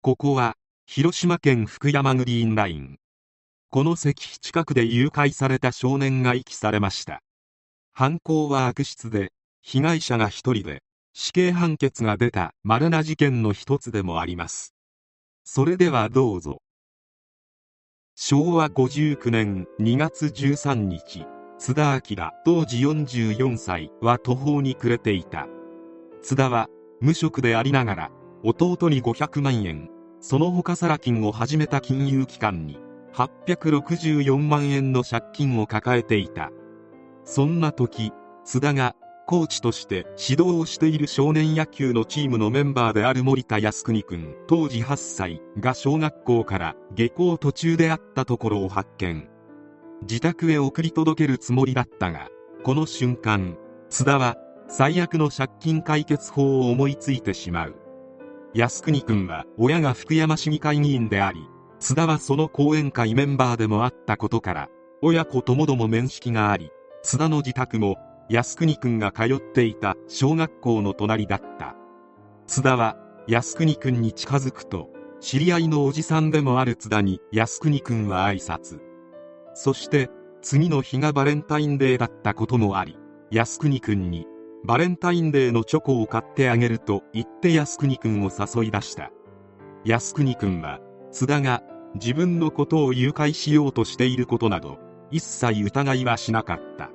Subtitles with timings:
[0.00, 0.54] ここは
[0.86, 2.98] 広島県福山グリーンライン。
[3.68, 7.20] この石碑近くで誘拐された少年が遺棄されました。
[7.92, 10.84] 犯行は悪質で被害者が一人で
[11.14, 14.72] 死刑判決が出た丸な事件の一つでもあります。
[15.42, 16.62] それではどうぞ。
[18.14, 21.26] 昭和59年2月13日
[21.58, 25.48] 津田明当時44歳は途方に暮れていた。
[26.22, 26.68] 津田は
[27.00, 28.10] 無職でありながら
[28.42, 29.90] 弟に500万円。
[30.20, 32.78] その他サラ金を始めた金融機関に
[33.12, 36.50] 864万円の借金を抱えていた。
[37.24, 38.12] そんな時
[38.44, 49.28] 津田がコーチとして指導をしている少年野球のチームのメンバーである森田靖国君当時8歳が小学校から下校途中であったところを発見。
[50.02, 52.28] 自宅へ送り届けるつもりだったが
[52.62, 53.56] この瞬間
[53.90, 54.36] 津田は
[54.68, 57.87] 最悪の借金解決法を思いついてしまう。
[58.54, 61.40] 靖国君は親が福山市議会議員であり
[61.78, 64.68] 津田はその講演会メンバーでもあったことから
[65.02, 66.70] 親子ともども面識があり
[67.02, 67.96] 津田の自宅も
[68.30, 71.76] 靖国君が通っていた小学校の隣だった。
[72.46, 78.80] 津田は靖国君に近づくと知り合いのおじさんでもある津田に靖国君は挨拶。
[79.54, 80.10] そして
[80.42, 82.96] 次の日がバレンタインデーだったこともあり
[83.30, 84.26] 靖国君に
[84.64, 89.10] バレンタインデーのチョコを買ってあげると言って靖国君を誘い出した。
[89.84, 90.80] 靖国君は
[91.12, 91.62] 津田が
[91.94, 94.78] 自分のことを誘拐しようとしていることなど
[95.10, 96.90] 一切疑いはしなかった。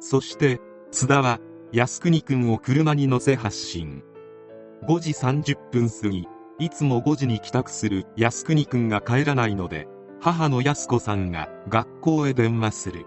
[0.00, 1.40] そして津田は
[1.72, 4.02] 靖国君を車に乗せ発進。
[4.86, 9.88] 5時30分過ぎいつも5時に帰宅する靖国君が帰らないので
[10.20, 13.06] 母の靖子さんが学校へ電話する。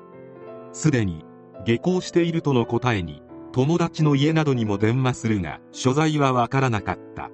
[0.74, 1.24] すでに
[1.66, 3.22] 下校しているとの答えに
[3.56, 7.30] 友達の家などにも電話するが所在はわからなかった。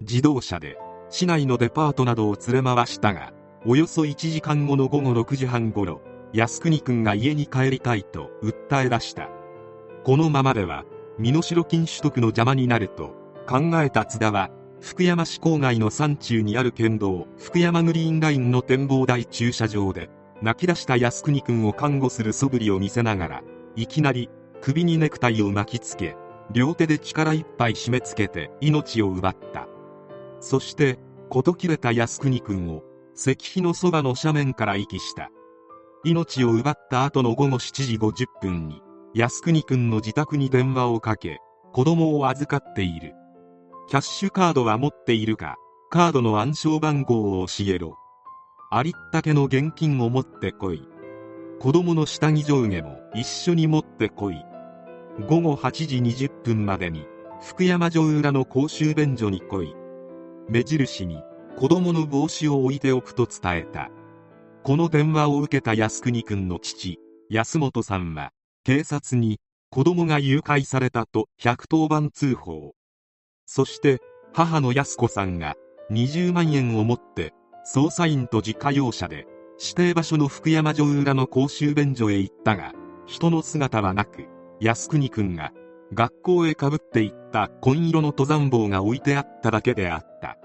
[0.00, 0.78] 自動車で
[1.08, 3.32] 市内のデパートなどを連れ回したが
[3.66, 6.02] およそ1時間後の午後6時半ごろ
[6.32, 9.28] 靖国君が家に帰りたいと訴え出した。
[10.04, 10.84] このままでは
[11.18, 13.16] 身代金取得の邪魔になると
[13.48, 14.50] 考えた津田は
[14.80, 20.10] 福山市郊外の山中にある県道福山グリーンラインの展望台駐車場で
[20.42, 23.42] 泣き出した靖国君を看護する素振りを見せながら
[23.74, 26.16] いきなり首にネクタイを巻きつけ
[26.52, 29.68] 両手で力いっぱい締め付けて命を奪った。
[30.40, 30.98] そして
[31.28, 32.82] 事切れた靖国君を
[33.14, 35.30] 石碑のそばの斜面から遺棄した。
[36.04, 38.82] 命を奪った後の午後7時50分に
[39.14, 41.38] 靖国君の自宅に電話をかけ
[41.72, 43.14] 子供を預かっている。
[43.88, 45.56] キャッシュカードは持っているか
[45.90, 47.96] カードの暗証番号を教えろ。
[48.70, 50.86] ありったけの現金を持ってこい。
[51.60, 54.44] 子供の下着上下も一緒に持ってこい。
[55.28, 57.06] 午後8時20分までに
[57.42, 59.74] 福山城裏の公衆便所に来い。
[60.48, 61.22] 目印に
[61.56, 63.90] 子供の帽子を置いておくと伝えた。
[64.62, 66.98] この電話を受けた靖国君の父
[67.28, 68.30] 安本さんは
[68.64, 72.72] 警察に子供が誘拐されたと110番通報。
[73.46, 73.98] そして
[74.32, 75.54] 母の安子さんが
[75.90, 77.34] 20万円を持って
[77.74, 79.26] 捜査員と自家用車で
[79.60, 82.72] 指定場所の福山城裏の公衆便所へ行ったが
[83.06, 84.29] 人の姿はなく
[84.60, 85.52] 靖国君が
[85.92, 90.38] 学校へかぶっていった紺色の登山帽が置いてあっただけであった。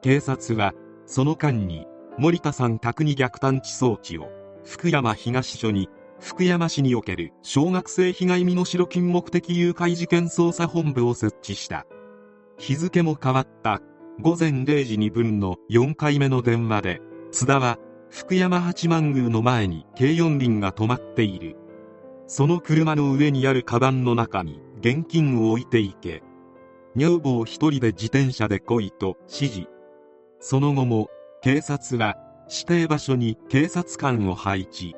[0.00, 0.72] 警察は
[1.06, 1.86] その間に
[2.18, 4.28] 森田さん宅に逆探知装置を
[4.64, 11.86] 福山東署に福山市における小学生被害身代金目的誘拐事件捜査本部を設置した。
[12.58, 13.80] 日付も変わった
[14.20, 17.00] 午前0時2分の4回目の電話で
[17.32, 17.78] 津田は
[18.08, 21.56] 福山八幡宮の前に軽四輪が止まっている。
[22.26, 26.22] その車の上にあるカバンの中に現金を置いていけ
[26.94, 29.68] 女房一人で自転車で来いと指示。
[30.40, 31.08] その後も
[31.40, 32.16] 警察は
[32.50, 34.94] 指定場所に警察官を配置。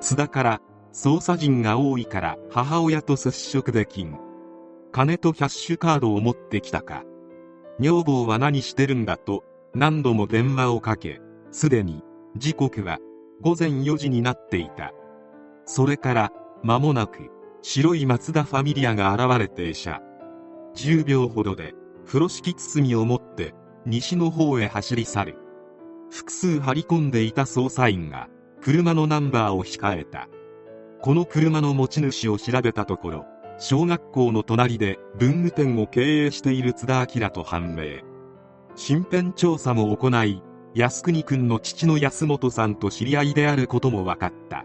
[0.00, 0.60] 津田から
[0.92, 4.18] 捜査陣が多いから母親と接触できん。
[4.92, 7.02] 金とキャッシュカードを持ってきたか。
[7.80, 9.44] 女房は何してるんだと
[9.74, 11.20] 何度も電話をかけ
[11.50, 12.02] すでに。
[12.36, 12.98] 時刻は
[13.40, 14.92] 午前4時になっていた。
[15.64, 16.32] それから
[16.66, 17.30] 間もなく
[17.62, 20.02] 白いマツダファミリアが現れ停車
[20.74, 21.74] 10秒ほどで
[22.04, 23.54] 風呂敷包みを持って
[23.86, 25.38] 西の方へ走り去る。
[26.10, 28.28] 複数張り込んでいた捜査員が
[28.60, 30.28] 車のナンバーを控えた。
[31.00, 33.26] この車の持ち主を調べたところ
[33.58, 38.00] 小学校の隣で文具店を経営している津田明と判明。
[38.76, 40.42] 身辺調査も行い
[40.74, 44.64] 靖国君の父の安本さんと知り合いであることも分かった。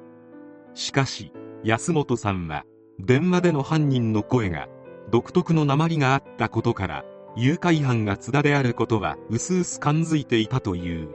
[0.74, 1.32] しかし
[1.64, 2.66] 安本さんは
[3.00, 4.68] 電話での犯人の声が
[5.12, 7.06] 独特の鉛があったことから
[7.36, 11.10] 誘拐犯が津田であることは薄々感づいていたという。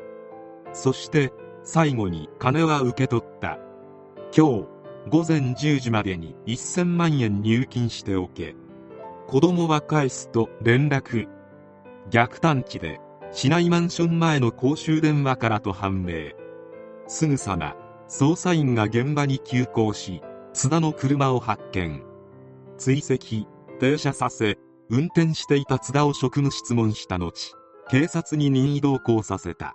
[0.73, 1.33] そして
[1.65, 3.59] 最後に金は受け取った。
[4.37, 4.67] 今日
[5.09, 8.55] 午前10時までに1000万円入金しておけ。
[9.27, 11.29] 子供は返すと連絡。
[12.11, 13.01] 逆探知で
[13.33, 16.31] 市内マンション前の公衆電話からと判明。
[17.09, 17.75] すぐさま
[18.09, 20.23] 捜査員が現場に急行し
[20.57, 22.03] 津田の車を発見。
[22.79, 23.47] 追跡。
[23.79, 24.57] 停車させ
[24.89, 27.55] 運転していた津田を職務質問した後
[27.91, 29.75] 警察に任意同行させた。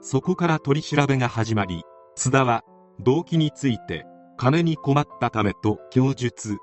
[0.00, 1.84] そこから取り調べが始まり
[2.16, 2.64] 津田は
[2.98, 4.04] 動機について
[4.36, 6.58] 金に困ったためと供述。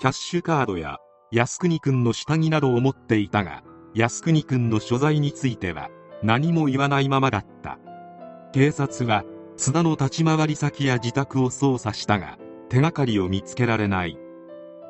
[0.00, 0.98] キャッシュカードや
[1.30, 3.62] 靖国君の下着などを持っていたが
[3.94, 5.90] 靖国君の所在については
[6.24, 7.78] 何も言わないままだった。
[8.52, 9.22] 警察は
[9.56, 12.36] 津田の立ち回り先や自宅を捜査したが
[12.74, 14.18] 手がかりを見つけられない。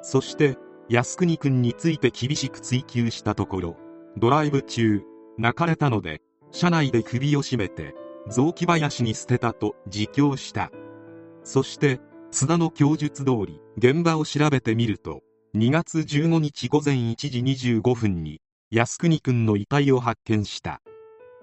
[0.00, 0.56] そして
[0.88, 3.76] 靖国君について厳しく追及したところ
[4.16, 5.02] ドライブ中
[5.36, 7.94] 泣かれたので車内で首を絞めて
[8.30, 10.70] 雑木林に捨てたと自供した。
[11.42, 12.00] そして
[12.30, 15.20] 津田の供述通り現場を調べてみると
[15.54, 18.40] 2月15日午前1時25分に
[18.70, 20.80] 靖国君の遺体を発見した。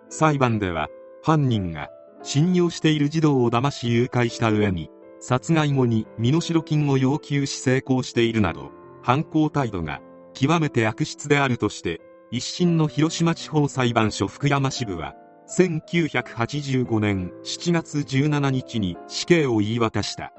[0.10, 0.88] 裁判では
[1.22, 1.90] 犯人が
[2.24, 4.90] 信用している児童を騙し誘拐した上に
[5.22, 8.72] 殺害後に身代金を要求し成功しているなど
[9.04, 10.02] 犯行態度が
[10.34, 12.02] 極めて悪質であるとして
[12.32, 15.14] 一審の広島地方裁判所福山支部は
[15.48, 20.34] 1985年7月17日に死刑を言い渡した。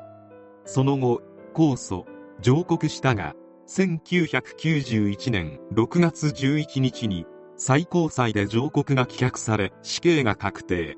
[0.65, 1.21] その後
[1.55, 2.05] 控訴
[2.41, 3.35] 上告したが
[3.69, 7.27] 1991年6月11日に
[7.57, 10.97] 最高裁で上告が棄却され死刑が確定。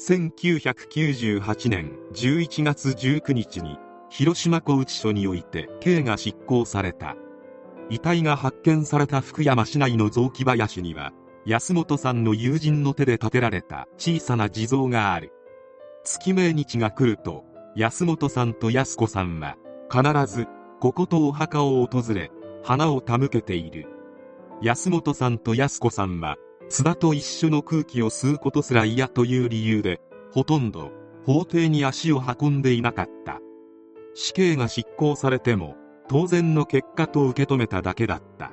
[0.00, 7.16] 1998年11月19日に広島拘置所において刑が執行された。
[7.90, 11.12] 遺体が発見された福山市内の雑木林には
[11.44, 15.32] 安本さんの友人の手で建てられた小さな地蔵がある。
[16.02, 17.44] 月命日が来ると
[17.76, 19.58] 安本さんと安子さんは
[19.92, 20.02] 必
[20.34, 20.46] ず
[20.80, 22.30] こことお墓を訪れ
[22.64, 23.86] 花を手向けている。
[24.62, 26.36] 安本さんと安子さんは
[26.70, 30.00] 津田と一緒の空気を吸うことすら嫌という理由で
[30.32, 30.92] ほとんど
[31.26, 33.40] 法廷に足を運んでいなかった。
[34.14, 35.74] 死刑が執行されても
[36.08, 38.52] 当然の結果と受け止めただけだった。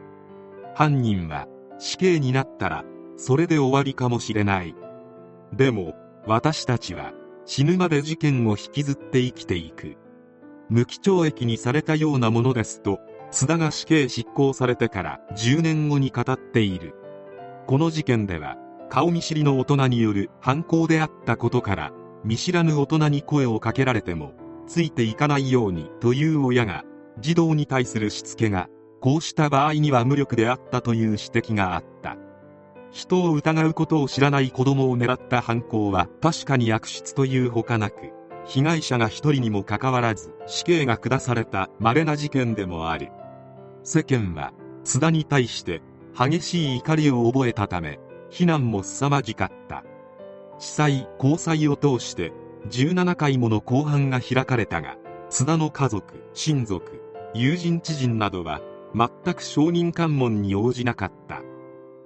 [0.73, 1.47] 犯人は
[1.77, 2.85] 死刑になったら
[3.17, 4.75] それで終わりかもしれない。
[5.53, 5.93] でも
[6.25, 7.13] 私たちは
[7.45, 9.95] 死ぬまで事件を引きずって生きていく。
[10.69, 12.99] 無期懲役にされたようなものですと
[13.29, 16.95] 津田が死刑執行されてから10年後に語っている。
[17.67, 18.55] この事件では
[18.89, 21.91] 顔見知りの大人による犯行であったことから
[22.23, 24.31] 見知らぬ大人に声をかけられても
[24.67, 26.85] ついていかないようにという親が
[27.19, 28.69] 児童に対するしつけが
[29.01, 32.17] こうした場合には無力であったという指摘があった。
[32.91, 38.13] 人を疑うことを知らない子供を狙った犯行は確かに悪質というほかなく
[38.45, 43.09] 被害者が一人にもかかわらず死刑が下された稀な事件でもある。
[43.83, 44.53] 世間は
[44.85, 45.81] 津田に対して
[46.17, 47.99] 激しい怒りを覚えたため
[48.31, 49.83] 非難も凄まじかった。
[50.57, 52.33] 地裁交際を通して
[52.69, 54.97] 17回もの公判が開かれたが
[55.29, 57.01] 津田の家族親族
[57.35, 58.61] 友人知人などは
[58.95, 61.41] 全く証人喚問に応じなかった。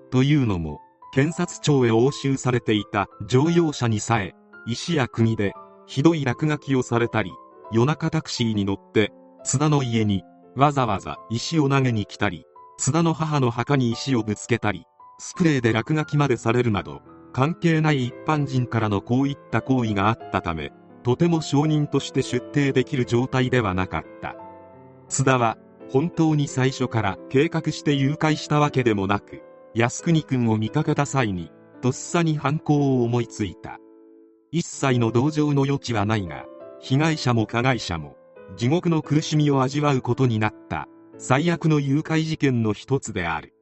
[0.09, 0.81] というのも
[1.13, 4.35] 検察庁へ押収されていた乗用車にさえ
[4.67, 5.53] 石や釘で
[5.85, 7.31] ひどい落書きをされたり
[7.71, 9.13] 夜中タクシーに乗って
[9.45, 10.23] 津田の家に
[10.55, 12.45] わざわざ石を投げに来たり
[12.81, 14.87] 津田の母の墓に石をぶつけたり
[15.19, 20.73] スプレーで落書きまでされるなど関係ない一般人からのこういった行為があったため
[21.03, 24.35] とても証人として出廷できる状態ではなかった。
[25.09, 25.59] 津田は
[25.91, 29.43] 本当に最初から計画して誘拐したわけでもなく
[29.75, 31.51] 靖国君を見かけた際に
[31.83, 33.77] とっさに犯行を思いついた。
[34.51, 36.47] 一切の同情の余地はないが
[36.79, 38.15] 被害者も加害者も
[38.57, 40.87] 地獄の苦しみを味わうことになった。
[41.23, 43.53] 最悪の誘拐事件の一つである。